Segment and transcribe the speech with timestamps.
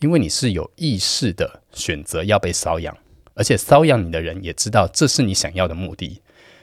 [0.00, 2.96] 因为你是有意识的选择要被瘙痒，
[3.34, 6.20] 而且瘙痒你的人也知道这是你想要的目的。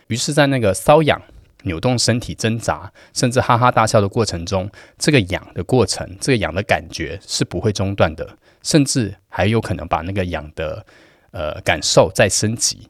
[0.07, 1.21] 于是，在那个瘙痒、
[1.63, 10.85] 扭动身体、挣扎，甚至哈哈大笑的过程中，这个痒的过程，这个痒的感觉是不会中断的，甚至还有可能把那个痒的
[11.31, 12.87] 呃感受再升级。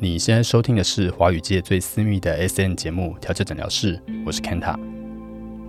[0.00, 4.78] 你现在收听的是华语界最私密的 S N 节目《调教诊疗室》，我是 Kenta。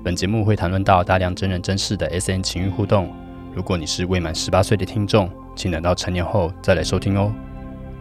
[0.03, 3.11] 本节目会谈论到大量真人真事的 S N 情欲互动。
[3.55, 7.33] 如果你是未满十八岁的听众，请等到成年后再来收听哦。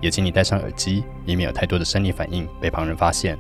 [0.02, 3.38] 也请你戴上耳机，以免有太多的生理反应被旁人发现。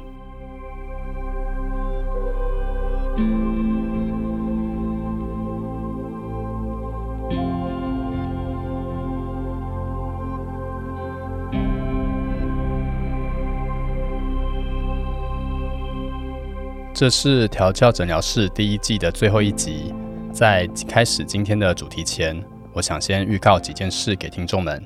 [16.98, 19.94] 这是调教诊疗室第一季的最后一集。
[20.32, 24.84] 在开始今天的主题前，我想先预告几件事给听众们。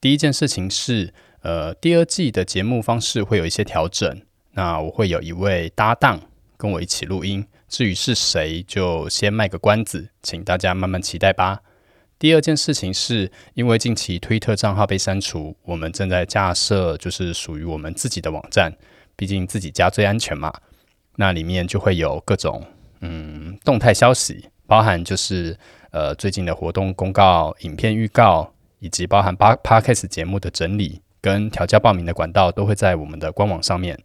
[0.00, 4.22] 第一件事情是，呃，第二季的节目方式会有一些调整。
[4.52, 6.20] 那我会有一位搭档
[6.56, 11.62] 跟我一起录音，至于是谁，就先卖个关子，请大家慢慢期待吧。
[12.16, 18.72] 第二件事情是，因为近期推特账号被删除，我们正在架设就是属于我们自己的网站，
[19.16, 20.52] 毕竟自己家最安全嘛。
[21.16, 22.64] 那里面就会有各种
[23.00, 25.56] 嗯动态消息，包含就是
[25.90, 33.98] 呃最近的活动公告、影片预告，以及包含八 p o d c a s 节目的整理跟调教报名的管道，都会在我们的官网上面。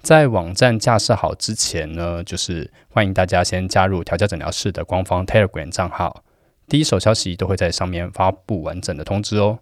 [0.00, 6.24] 在网站架设好之前呢，就是欢迎大家先加入调教诊疗室的官方 Telegram 账号，
[6.66, 9.58] 第一手消息都会在上面发布完整的通知哦。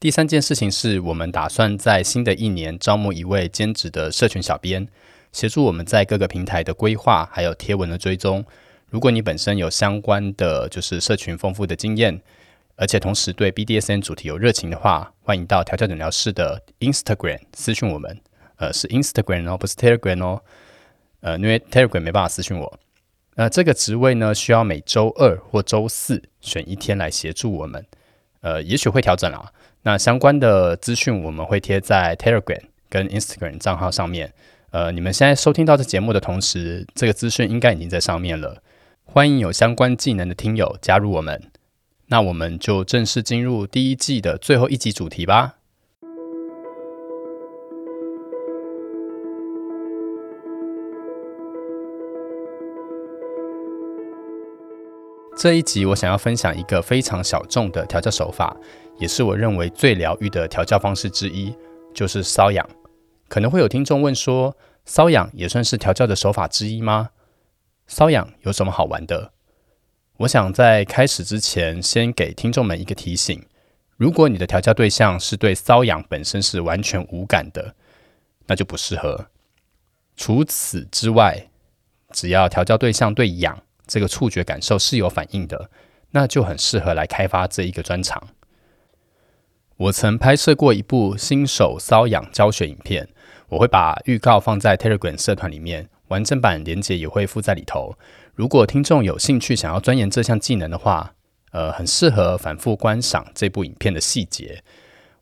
[0.00, 4.86] 第三件事情是我们打算在新的一年招募一位兼职的社群小编。
[5.32, 8.44] 协助我们在各个平台的规划，还有贴文的追踪。
[8.90, 12.20] 如果你本身有相关的就是社群丰富的经验，
[12.76, 18.20] 而且同时对 BDSN 主题有热情的话，欢迎到调教诊疗室的 Instagram 私讯我们。
[18.54, 20.42] 呃，是 Instagram 哦，不是 Telegram 哦。
[21.22, 22.78] 呃，因为 Telegram 没办法私讯我。
[23.34, 27.84] 那这个职位呢，需要每周二或周四选一天来协助我们。
[28.40, 29.52] 呃，也许会调整啊。
[29.88, 32.60] 那相关的资讯我们会贴在 Telegram
[32.90, 34.34] 跟 Instagram 账号上面。
[34.70, 38.62] 呃，你们现在收听到这节目的同时，这个资讯应该已经在上面了。
[39.06, 41.42] 欢迎有相关技能的听友加入我们。
[42.08, 45.54] 那我们就正式进入第一季的最后一集主题吧。
[55.34, 58.54] 这一集我想要分享一个非常小众的调教手法，
[58.98, 61.54] 也是我认为最疗愈的调教方式之一，
[61.94, 62.68] 就是瘙痒。
[63.28, 67.10] 可能会有听众问说：“瘙痒也算是调教的手法之一吗？
[67.88, 69.32] 瘙痒有什么好玩的？”
[70.18, 73.46] 我想在开始之前，先给听众们一个提醒：
[73.96, 77.76] 如果你的调教对象是对瘙痒本身是完全无感的，
[78.46, 79.26] 那就不适合。
[80.16, 81.48] 除此之外，
[82.10, 85.70] 只要调教对象对痒这个触觉感受是有反应的，
[86.10, 88.20] 那就很适合来开发这一个专长。
[89.78, 93.08] 我曾拍摄过一部新手瘙痒教学影片。
[93.50, 97.96] 我会把预告放在 Telegram 社团里面，完整版连接也会附在里头。
[98.34, 101.14] 如果听众有兴趣想要钻研这项技能的话，
[101.52, 104.64] 呃，很适合反复观赏这部影片的细节。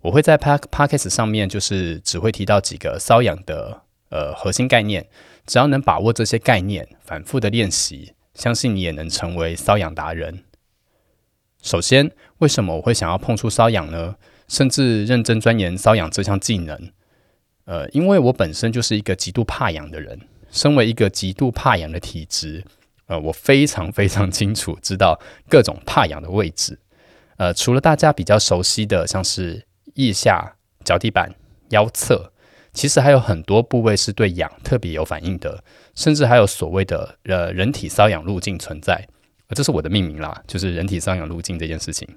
[0.01, 5.07] 我会在 Park Podcast 上面，就是只会提到几个瘙痒的呃核心概念。
[5.45, 10.45] 只要能把握这些概念，反复的练习，相信你也能成为瘙痒达人。
[11.63, 14.17] 首先，为什么我会想要碰触瘙痒呢？
[14.49, 16.91] 甚至认真钻研瘙痒这项技能？
[17.65, 20.21] 呃，因为我本身就是一个极度怕痒的人，
[20.51, 22.65] 身为一个极度怕痒的体质，
[23.07, 26.79] 呃，我非常非常清楚知道各种怕痒的位置。
[27.39, 31.35] 呃，除了大家比较熟悉的，像是腋下、脚底板、
[31.71, 32.33] 腰侧，
[32.73, 39.09] 其实还有很多部位是对痒特别有反应的，甚至还有所谓的呃人体瘙痒路径存在。
[39.55, 42.09] 这是我的命名啦，就是人体瘙痒路径这件事情。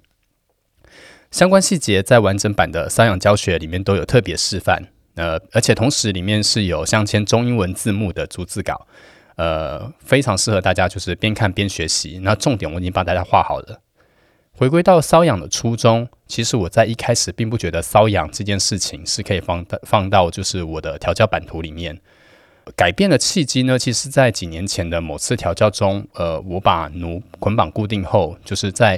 [1.31, 4.87] 相关细节在完整版的瘙痒教学里面都有特别示范。
[5.15, 8.87] 呃，而且同时里面是有镶嵌中英文字幕的逐字稿，
[9.35, 12.19] 呃，非常适合大家就是边看边学习。
[12.23, 13.81] 那重点我已经帮大家画好了。
[14.53, 21.99] 回归到瘙痒的初衷，其实我在一开始并不觉得瘙痒这件事情是可以放放到就是我的调教版图里面。
[22.75, 28.95] 改变的契机呢，其实在几年前的某次调教中，呃，我把奴捆绑固定后，就是在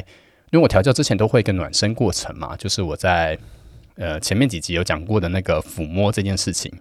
[0.51, 3.37] 因为我调教之前都会一个暖身过程嘛，就是我在。
[3.95, 6.71] 呃前面几集有讲过的那个抚摸这件事情。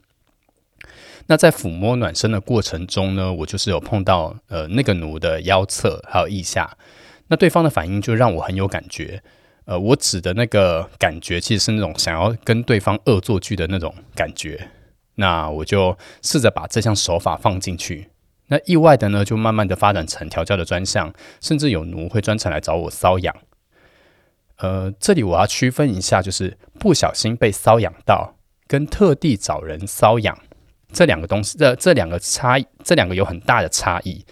[1.27, 6.79] 那在抚摸暖身的过程中呢，我就是有碰到呃那个奴的腰侧还有腋下，
[7.27, 9.21] 那对方的反应就让我很有感觉。
[9.65, 14.69] 呃，我指的那个感觉其实是那种想要跟对方恶作剧的那种感觉。
[15.21, 18.09] 那我就试着把这项手法放进去。
[18.49, 23.37] 那意外的呢，就慢慢的发展成调教的专项，甚至有奴会专程来找我瘙痒。
[24.57, 28.35] 呃，这里我要区分一下，就是不小心被瘙痒到，
[28.67, 30.37] 跟特地找人瘙痒
[30.93, 34.25] 这两个东西，这这两个差异，这两个有很大的差异。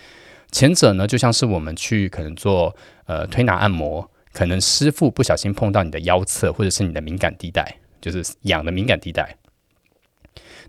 [0.50, 2.74] 前者呢，就像是我们去可能做
[3.06, 9.36] 呃推拿按摩，可能师傅不小心碰到你的腰侧，或者是你的敏感地带，就是痒的敏感地带。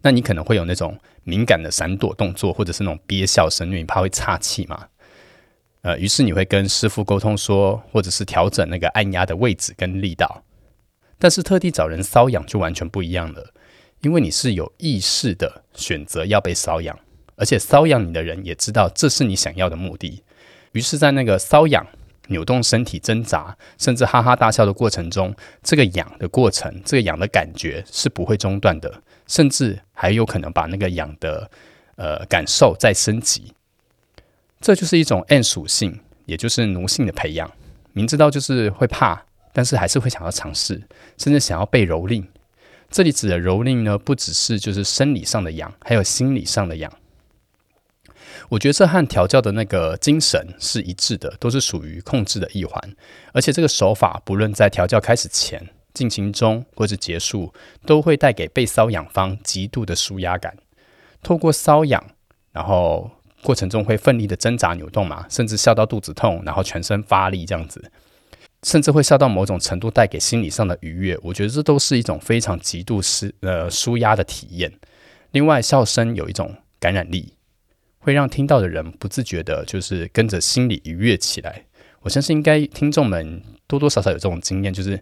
[0.01, 4.87] 那你可能会有那种敏感的闪躲动作，或者是那种憋笑声，因为你怕会岔气嘛。
[5.81, 10.43] 呃，于是你会跟师傅沟通说，或者是调整那个按压的位置跟力道。
[11.17, 13.53] 但是特地找人瘙痒就完全不一样了，
[14.01, 16.97] 因为你是有意识的选择要被瘙痒，
[17.35, 20.23] 而且瘙痒你的人也知道这是你想要的目的。
[20.73, 21.85] 于是，在那个瘙痒、
[22.29, 29.01] 扭动身体、挣扎，甚至哈哈大笑的过程中，这个痒的过程，这个痒的感觉是不会中断的。
[29.27, 31.51] 甚至还有可能把那个痒的
[31.97, 33.53] 呃感受再升级，
[34.59, 37.51] 这就是一种 N 属性，也就是奴性的培养。
[37.93, 39.23] 明知道就是会怕，
[39.53, 40.81] 但是还是会想要尝试，
[41.17, 42.25] 甚至想要被蹂躏。
[42.89, 46.91] 这里指的蹂躏呢，不只是就是生理上的痒，还有心理上的痒。
[48.47, 52.81] 我觉得这和调教的那个精神是一致的，都是属于控制的一环。
[53.33, 55.67] 而且这个手法，不论在调教开始前。
[55.91, 57.51] 进行中或者结束，
[57.85, 60.55] 都会带给被瘙痒方极度的舒压感。
[61.23, 62.01] 透过瘙痒，
[62.53, 63.09] 然后
[63.41, 67.91] 过程中会奋力的挣扎扭动嘛，甚至笑到肚子痛，然后全身发力这样子，
[68.63, 71.17] 甚至会笑到某种程度带给心理上的愉悦。
[71.23, 74.71] 我觉得这都是一种非常极度舒呃舒压的体验。
[75.31, 77.33] 另外，笑声有一种感染力，
[77.99, 81.65] 会让听到的人不自觉的，就是跟着心里愉悦起来。
[82.01, 85.01] 我相信应该听众们多多少少有这种经验，就是。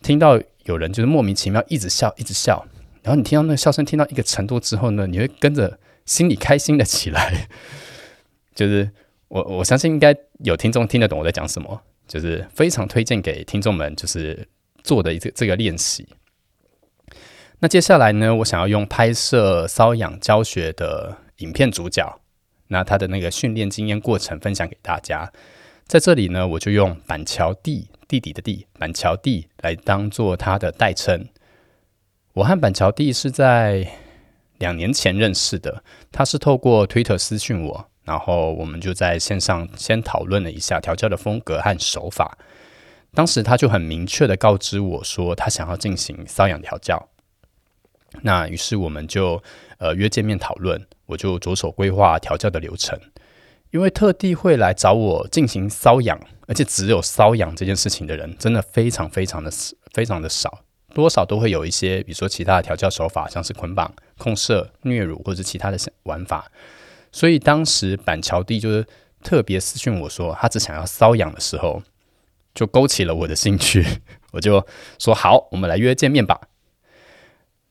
[0.00, 2.64] 听到有人就是莫名其妙一直笑一直笑，
[3.02, 7.48] 然后你听到那个笑声听到一个程度之后呢，你会跟着心里开心的起来。
[8.54, 8.88] 就是
[9.26, 10.14] 我我相信应该
[10.44, 14.46] 有听众听得懂我在讲什么，就是非常推荐给听众们就是
[14.84, 16.06] 做的一这这个练习。
[17.58, 22.20] 那接下来呢，我想要用拍摄瘙痒教学的影片主角，
[22.68, 25.30] 那他的那个训练经验过程分享给大家。
[25.86, 27.88] 在这里呢，我就用板桥弟。
[28.08, 31.28] 弟弟的弟板桥弟来当做他的代称。
[32.32, 33.86] 我和板桥弟是在
[34.56, 42.38] 两年前认识的，他是透过推特私讯我，然后我们就在线上先讨论了一下调教的风格和手法。
[43.12, 47.10] 当时他就很明确的告知我说，他想要进行瘙痒调教。
[48.22, 49.42] 那于是我们就
[49.78, 52.98] 呃约见面讨论，我就着手规划调教的流程。
[53.70, 59.50] 因为特地会来找我进行瘙痒，而且只有瘙痒这件事情的人，真的非常非常的
[59.92, 60.60] 非常的少，
[60.94, 66.50] 多少都会有一些，比如说其他的调教手法，像是捆绑、控射、虐乳或者其他的玩法。
[67.12, 68.86] 所以当时板桥弟就是
[69.22, 71.82] 特别私讯我说，他只想要瘙痒的时候，
[72.54, 73.84] 就勾起了我的兴趣，
[74.32, 74.66] 我就
[74.98, 76.40] 说好，我们来约见面吧。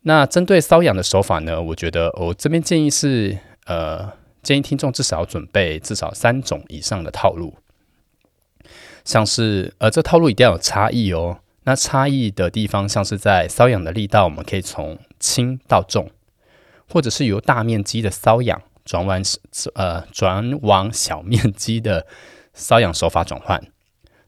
[0.07, 4.13] 那针对瘙痒的手法呢，我觉得我这边建议是，呃。
[4.43, 7.58] 建议听众至少准备至少三种以上的套路，
[9.03, 11.39] 像是呃，这套路一定要有差异哦。
[11.65, 16.10] 那差异的地方，像是在瘙痒的力道，我们可以从轻到重，
[16.88, 19.22] 或者是由大面积的瘙痒转弯
[19.74, 22.08] 呃转往小面积的
[22.55, 23.62] 瘙痒手法转换，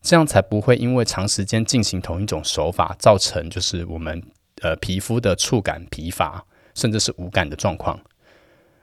[0.02, 4.22] 这样才不会因为长时间进行同一种手法，造成就是我们
[4.62, 6.44] 呃皮肤的触感疲乏，
[6.76, 8.00] 甚至是无感的状况。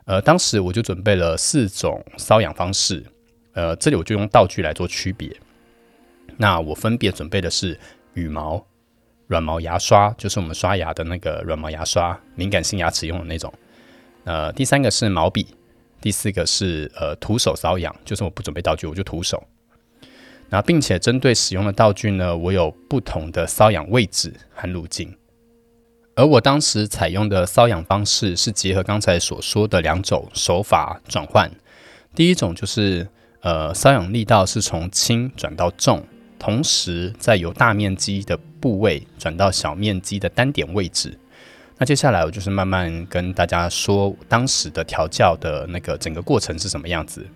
[0.04, 3.04] 呃，当时我就准备了四种瘙痒方式，
[3.54, 5.34] 呃，这里我就用道具来做区别。
[6.36, 7.78] 那我分别准备的是
[8.14, 8.64] 羽毛、
[9.26, 13.52] 软毛牙刷，就是我们刷牙的那个软毛牙刷，敏感性牙齿用的那种。
[14.24, 15.46] 呃，第三个是毛笔，
[16.00, 19.42] 第四个是呃徒手瘙痒，就是我不准备道具，我就徒手。
[20.48, 25.12] 那并且针对使用的道具呢，我有不同的瘙痒位置和路径。
[26.16, 31.50] 而我当时采用的瘙痒方式是结合刚才所说的两种手法转换。
[32.14, 33.06] 第一种就是，
[33.42, 36.02] 呃，瘙痒力道是从轻转到重，
[36.38, 41.18] 同时再由大面积的部位转到小面积的单点位置。
[41.76, 47.26] 那接下来我就是慢慢跟大家说当时的调教的那个整个过程是什么样子。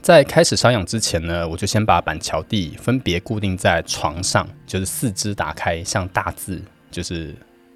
[0.00, 6.62] 在开始瘙痒之前呢，我就先把板桥地分别固定在床上，就是四肢打开像大字。
[6.90, 7.34] 就是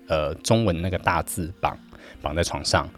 [0.08, 1.78] 呃中文那个大字绑
[2.20, 2.88] 绑在床上。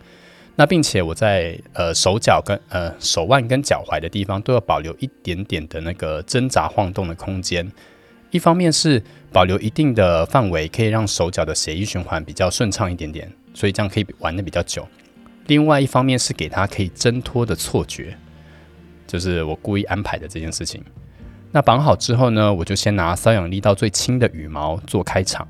[0.58, 7.70] 那并且我在呃手脚跟呃手腕跟脚踝的地方都要保留一点点的那个挣扎晃动的空间，
[8.30, 14.88] 一方面是保留一定的范围，可以让手脚的血液循环比较顺畅一点点，所以这样可以玩的比较久。
[15.46, 18.16] 另外一方面是给他可以挣脱的错觉，
[19.06, 20.82] 就是我故意安排的这件事情。
[21.52, 25.46] 那绑好之后呢，我就先拿瘙痒力道最轻的羽毛做开场，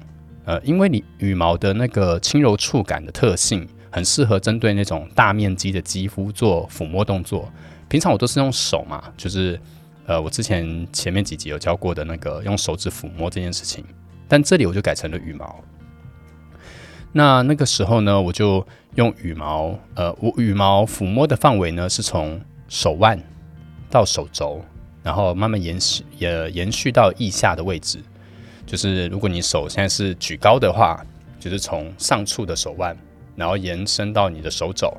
[0.47, 3.69] 呃，因为你羽毛的那个轻柔触感的特性。
[3.89, 7.51] 很适合针对那种大面积的肌肤做抚摸动作。
[7.89, 9.59] 平常我都是用手嘛，就是
[10.05, 13.83] 呃，我之前前面几集有教过的那个用手指抚摸这件事情。
[14.29, 15.65] 但这里我就改成了羽毛。
[17.13, 22.39] 那那个时候呢，我就用羽毛，呃，我羽毛抚摸的范围呢是从
[22.69, 23.19] 手腕
[23.89, 24.63] 到手肘，
[25.03, 27.99] 然后慢慢延续，也延续到腋下的位置。
[28.67, 31.03] 就是如果你手现在是举高的话，
[31.41, 32.97] 就是从上处的手腕。
[33.39, 34.91] 然后延伸到你的手肘，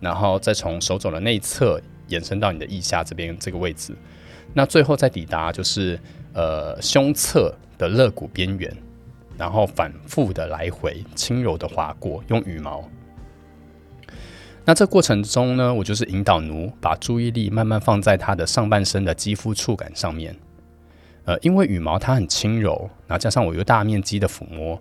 [0.00, 1.78] 然后再从手肘的内侧
[2.08, 3.94] 延伸到你的腋下这边这个位置，
[4.54, 6.00] 那最后再抵达就是
[6.32, 8.74] 呃胸侧的肋骨边缘，
[9.36, 12.82] 然后反复的来回轻柔的划过，用羽毛。
[14.64, 20.34] 那这过程中呢，我就是引导奴把注意力慢慢放在他的上半身的肌肤触感上面，
[21.30, 24.76] 呃，因为羽毛它很轻柔，然后加上我又大面积的抚摸。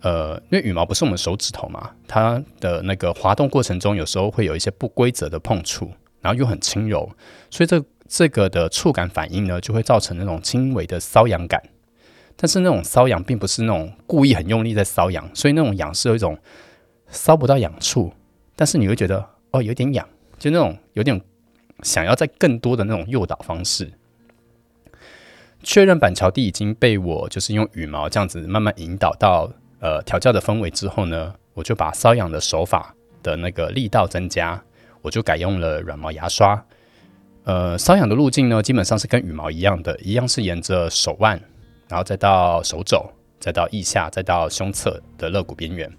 [0.00, 5.90] 呃，因为羽毛不是我们手指头嘛，它的那个滑动过程中，有时候会有一些不规则的碰触，
[6.22, 7.10] 然后又很轻柔，
[7.50, 11.62] 所以这这个的触感反应呢，就会造成那种轻微的瘙痒感。
[12.36, 16.38] 但是那种瘙痒并不是那种故意很用力在瘙痒，所以那种痒是有一种
[17.12, 18.10] 搔不到痒处，
[18.54, 21.20] 但是你会觉得哦有点痒，就那种有点
[21.82, 23.92] 想要在更多的那种诱导方式。
[25.62, 29.50] 确认板桥地已经被我就是用羽毛这样子慢慢引导到。
[29.78, 34.60] 呃，调教的氛围之后呢，我就把瘙痒的手法的那个力道增加，
[35.02, 36.60] 我就改用了软毛牙刷。
[37.44, 41.38] 呃，瘙痒的路径呢，基本上是跟羽毛一样的，一样是沿着手腕，
[41.88, 43.04] 然后再到手肘，
[43.38, 45.92] 再到腋下，再到胸侧的肋骨边缘。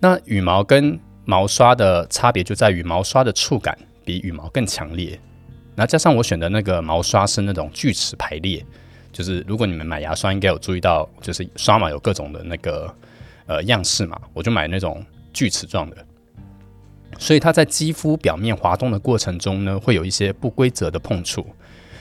[0.00, 5.18] 那羽毛跟毛刷的差别就在于毛刷的触感比羽毛更强烈，
[5.74, 8.64] 那加上我选的那个毛刷是那种锯齿排列。
[9.12, 12.90] 就是如果你们买牙刷，应该有注意到，就是刷毛有各种的那个
[13.44, 15.96] 呃样式嘛，我就买那种锯齿状的，
[17.18, 21.44] 所以它在肌肤表面滑动的过程中呢，会有一些不规则的碰触。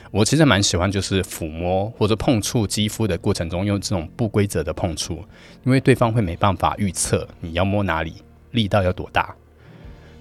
[0.10, 5.22] 我其实蛮喜欢，就是抚摸或者碰触肌肤的过程中，用这种不规则的碰触，
[5.66, 8.16] 因为对方会没办法预测你要摸哪里，
[8.52, 9.36] 力道要多大。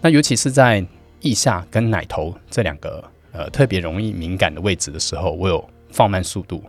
[0.00, 0.84] 那尤其是在
[1.20, 6.62] 腋下跟奶头这两个呃特别容易敏感的位置的时候，我有放慢速度。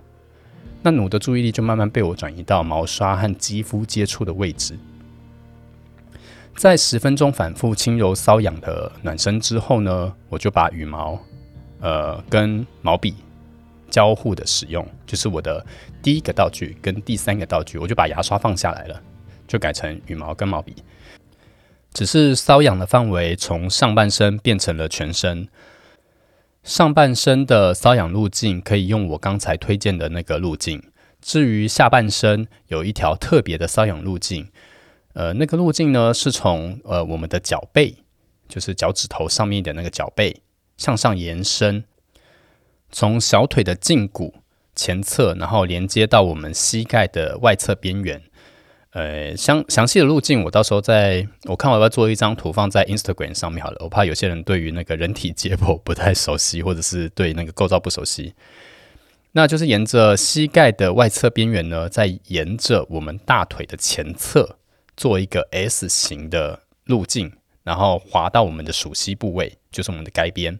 [0.83, 4.75] 那弩的注意力就慢慢被我转移到毛刷和肌肤接触的位置，
[6.55, 11.19] 在十分钟反复轻柔瘙痒的暖身之后呢，我就把羽毛，
[11.81, 13.13] 呃，跟毛笔
[13.91, 15.63] 交互的使用，就是我的
[16.01, 18.99] 第一个道具跟第三个道具，我就把牙刷放下来了，
[19.47, 20.75] 就改成羽毛跟毛笔，
[21.93, 25.47] 只是瘙痒的范围从上半身变成了全身。
[26.63, 30.83] 上半身的瘙痒路径可以用我刚才推荐的那个路径。
[31.19, 34.49] 至于下半身，有一条特别的瘙痒路径。
[35.13, 37.95] 呃，那个路径呢，是从呃我们的脚背，
[38.47, 40.41] 就是脚趾头上面的那个脚背
[40.77, 41.83] 向上延伸，
[42.91, 44.35] 从小腿的胫骨
[44.75, 48.21] 前侧，然后连接到我们膝盖的外侧边缘。
[48.91, 53.77] 呃，详详细的路径，我到时候再我看我要不要做一张图放在 Instagram 上面好了。
[53.79, 58.33] 我怕有些人对于那个人体解剖不太熟悉，或者是对那个构造不熟悉。
[59.31, 64.57] 那就是沿着膝盖的外侧边缘呢，再沿着我们大腿的前侧
[64.97, 67.31] 做一个 S 型的路径，
[67.63, 70.59] 然后滑到我们的属膝部位，就是我们的该边，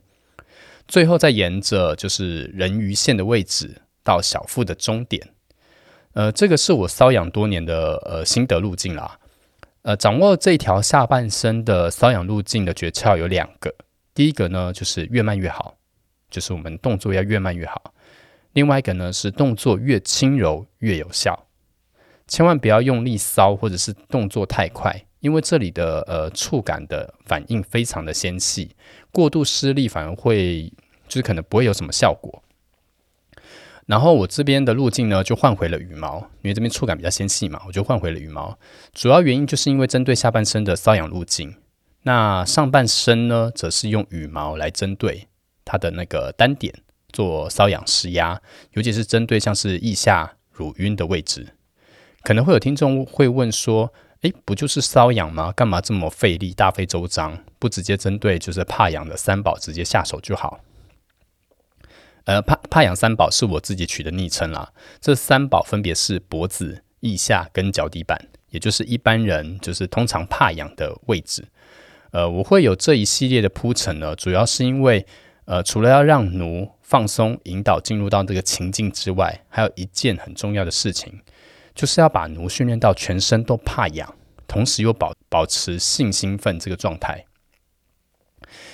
[0.87, 5.31] 最后再沿着就是人鱼线的位置到小腹的终点。
[6.13, 9.17] 呃，这个是我瘙痒多年的呃心得路径啦。
[9.83, 13.73] 呃，掌握这条下半身的瘙痒路径的诀窍有两个。
[14.13, 15.75] 第一个呢，就是越慢越好，
[16.29, 17.93] 就是我们动作要越慢越好。
[18.53, 21.47] 另外一个呢，是动作越轻柔越有效。
[22.27, 28.75] 千万不要用力搔，或者是动作太快，因为这里的呃触感的反应非常的纤细，
[29.11, 30.71] 过度施力反而会
[31.07, 32.43] 就是可能不会有什么效果。
[33.87, 38.57] 然后我这边的路径呢，就换回了羽毛，因为这边触感比较纤细嘛，我就换回了羽毛。
[38.93, 41.55] 主要原因就是因为针对下半身的瘙痒路径，
[42.03, 45.27] 那上半身呢，则是用羽毛来针对
[45.65, 46.73] 它的那个单点
[47.11, 48.41] 做瘙痒施压，
[48.73, 51.47] 尤其是针对像是腋下、乳晕的位置。
[52.23, 55.51] 可能会有听众会问说：“诶，不就是瘙痒吗？
[55.51, 57.37] 干嘛这么费力、大费周章？
[57.57, 60.59] 不直接针对就是怕痒的三宝直接下手就好？”
[62.25, 64.71] 呃，怕怕痒三宝是我自己取的昵称啦。
[64.99, 71.45] 这三宝分别是脖子、腋下跟脚底板，也就是一般人就是通常怕痒的位置。
[72.11, 75.05] 呃，我会有这一系列的铺陈呢，主要是因为，
[75.45, 81.21] 呃，除了要让奴放松、引导进入到这个情境之外，还有一件很重要的事情，
[81.73, 84.13] 就是要把奴训练到全身都怕痒，
[84.45, 87.25] 同时又保保持性兴奋这个状态。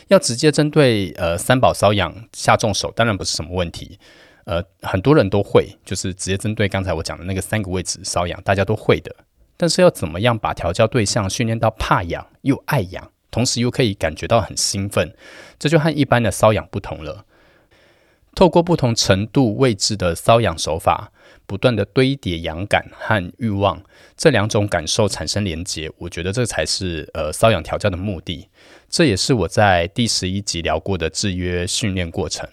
[0.07, 3.99] 要直接针对呃三宝瘙痒下重手，当然不是什么问题。
[4.45, 9.13] 呃，很多人都会，就是直接针对刚才我讲的那个三个位置瘙痒，大家都会的。
[9.57, 13.11] 但是要怎么样把调教对象训练到怕痒又爱痒？
[13.29, 15.13] 同时又可以感觉到很兴奋，
[15.59, 17.25] 这就和一般的瘙痒不同了。
[18.37, 21.11] 透过不同程度、位置的瘙痒手法，
[21.47, 23.81] 不断的堆叠痒感和欲望
[24.15, 28.47] 这两种感受产生连结，我觉得这才是呃瘙痒调教的目的。
[28.87, 32.47] 这也是我在第十一集聊过的制约训练过程。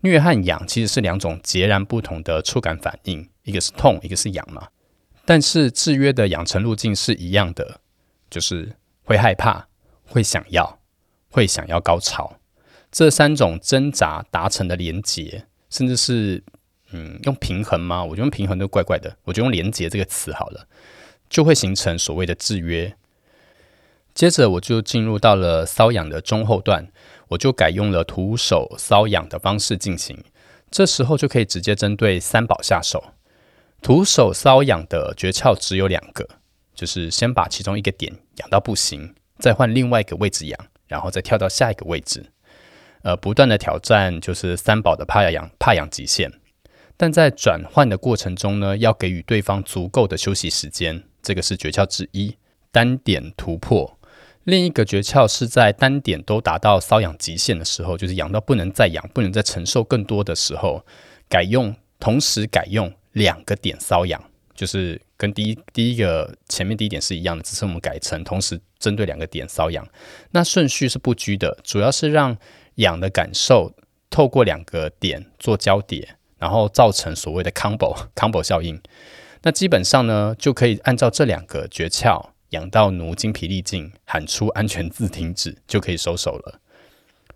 [0.00, 4.68] 虐和痒其实是两种截然不同的触感反应，一个是痛，一个是痒嘛。
[5.26, 7.82] 但是制约的养成路径是一样的，
[8.30, 8.74] 就是
[9.04, 9.68] 会害怕。
[10.06, 10.80] 会想要，
[11.30, 12.39] 会想要高潮，
[12.90, 16.42] 这三种挣扎达成的连结，甚至是
[16.92, 18.02] 嗯用平衡吗？
[18.04, 20.66] 我觉得用平衡都怪怪的，我就用连结这个词好了，
[21.28, 22.94] 就会形成所谓的制约。
[24.12, 26.90] 接着我就进入到了瘙痒的中后段，
[27.28, 30.22] 我就改用了徒手瘙痒的方式进行，
[30.68, 33.12] 这时候就可以直接针对三宝下手。
[33.80, 36.28] 徒手瘙痒的诀窍只有两个，
[36.74, 39.14] 就是先把其中一个点痒到不行。
[39.38, 42.30] 再换另外一个位置养，然后再跳到下一个位置，
[43.02, 46.32] 呃，不断的挑战就是三宝的怕痒怕痒极限。
[46.96, 52.36] 但在转换的过程中呢，要给予对方足够的休息时间，这个是诀窍之一。
[52.72, 53.98] 单点突破，
[54.44, 60.84] 另一个诀窍是在单点都达到瘙痒极限的时候，就是痒到不能再痒，不能再承受更多的时候，
[61.28, 64.22] 改用同时改用两个点瘙痒。
[64.54, 69.84] 就是跟第一第一个前面第一点是一样的，只是我们改成同时针对两个点瘙痒，
[70.30, 72.36] 那顺序是不拘的，主要是让
[72.76, 73.72] 痒的感受
[74.08, 78.80] 透过两个点做交叠，然后造成所谓的 combo combo 效应。
[79.42, 86.60] 那基本上呢，就可以按照这两个诀窍养到奴精疲力尽，喊出安全字停止，就可以收手了。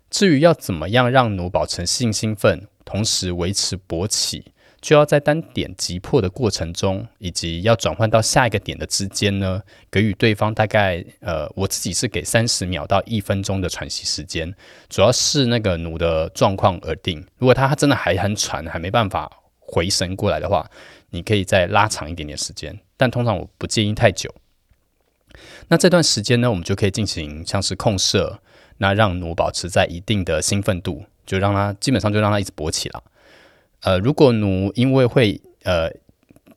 [0.09, 4.53] 至于要怎么样让奴保持性兴奋，同时维持勃起？
[4.85, 14.53] 就要在单点急迫的过程中，以及要转换到下一个点的之间呢，给予对方大概呃，我自己是给三十秒到一分钟的喘息时间，
[14.87, 17.25] 主要是那个弩的状况而定。
[17.39, 20.69] 如果他真的还很喘，还没办法回神过来的话，
[21.09, 24.31] 你可以再拉长一点点时间，但通常我不建议太久。
[25.67, 28.39] 那这段时间呢，我们就可以进行像是控射，
[28.77, 33.03] 那让弩保持在一定的兴奋度，就让它基本上就让它一直勃起了。
[33.85, 35.89] 呃，如果奴因为会呃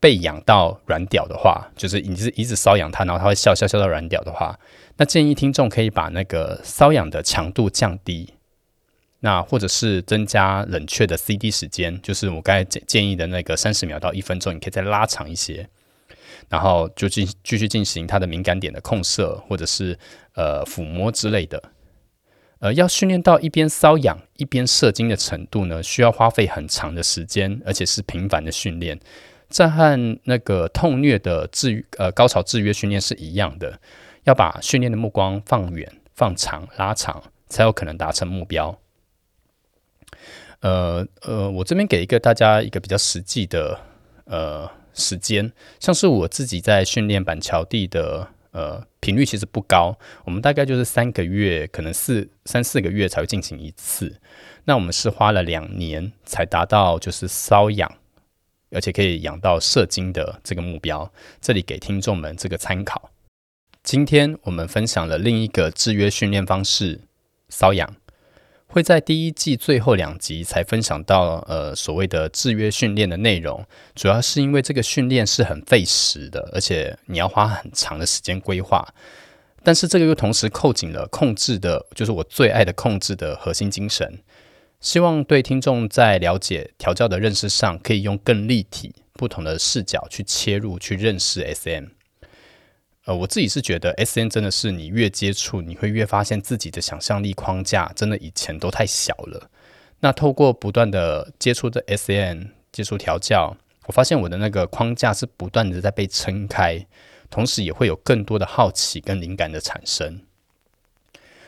[0.00, 4.58] 被痒到软屌的话，就是你是一直瘙痒它，然后它会笑笑笑到软屌的话，
[4.96, 8.32] 那建议听众可以把那个瘙痒的强度降低，
[9.20, 15.68] 那或者是增加冷却的 CD 时间，就是我刚才建建议的那个三十秒到一分钟，你可以再拉长一些，
[16.48, 19.98] 然后就进继续进行它的敏感点的控射，或者是
[20.34, 21.62] 呃抚摸之类的。
[22.61, 28.99] 呃，要训练到一边瘙痒一边射精的程度呢，需要花费很长的时间，而且是频繁的训练。
[29.49, 33.79] 这和那个痛虐的制呃高潮制约训练是一样的，
[34.25, 38.77] 要把训练的目光放远、放长、拉长，才有可能达成目标。
[40.61, 43.79] 呃呃，我这边给一个大家一个比较实际的
[44.25, 48.29] 呃时间，像是我自己在训练板桥地的。
[48.59, 54.21] 呃，频率其实不高，我们大概就是三个月，可能四三四个月才会进行一次。
[54.64, 57.88] 那我们是花了两年才达到就是瘙痒，
[58.73, 61.12] 而且可以养到射精的这个目标。
[61.40, 63.12] 这里给听众们这个参考。
[63.85, 67.03] 今天我们分享了另一个制约训练方式——
[67.49, 67.94] 瘙痒。
[68.68, 78.87] 会在第一季最后两集才分享到，呃，所谓的制约训练的内容，主要是因为这个训练是很费时的，而且你要花很长的时间规划。
[79.64, 84.20] 但是这个又同时扣紧了控制的，就是我最爱的控制的核心精神。
[84.81, 91.97] 希望对听众在了解调教的认识上，可以用更立体、不同的视角去切入，去认识 SM。
[93.09, 99.49] 呃，我自己是觉得 S N 真的是你越接触，你会越发现自己的想象力框架真的以前都太小了。
[100.01, 106.87] 那透过不断的接触的 S N 接触调教，我发现我的那个框架是不断的在被撑开，
[107.31, 110.21] 同时也会有更多的好奇跟灵感的产生。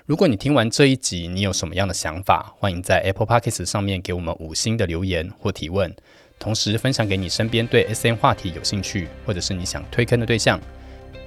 [0.07, 5.94] 如果你听完这一集，你有什么样的想法，欢迎在 Apple Podcast 上面给我们五星的留言或提问，
[6.38, 10.59] 同时分享给你身边对 S N 话题有兴趣或者是你想推坑的对象。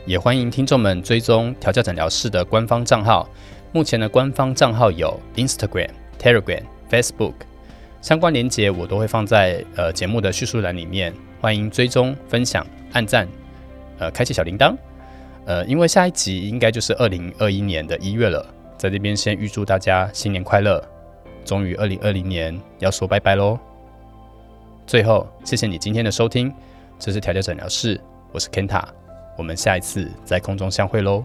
[0.05, 3.29] 也欢迎听众们追踪调教诊疗室的官方账号，
[3.71, 5.89] 目前的官方账号有 Instagram、
[6.19, 7.33] Telegram、Facebook，
[8.01, 13.25] 相关链接我都会放在呃节目的叙述栏里面，欢迎追踪、分享、按赞，
[13.97, 14.75] 呃，开启小铃铛。
[15.45, 18.45] 呃，因为下一集应该就是二零二一年的一月了。
[18.77, 20.83] 在这边先预祝大家新年快乐！
[21.45, 23.57] 终于二零二零年要说拜拜喽。
[24.85, 26.53] 最后，谢谢你今天的收听，
[26.99, 27.99] 这是调教诊疗室，
[28.33, 28.83] 我是 Kenta，
[29.36, 31.24] 我们下一次在空中相会喽。